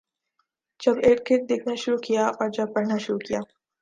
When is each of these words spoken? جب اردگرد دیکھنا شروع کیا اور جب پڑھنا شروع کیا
جب 0.79 0.95
اردگرد 1.03 1.49
دیکھنا 1.49 1.75
شروع 1.75 1.97
کیا 1.97 2.27
اور 2.27 2.49
جب 2.49 2.73
پڑھنا 2.75 2.97
شروع 2.97 3.19
کیا 3.19 3.39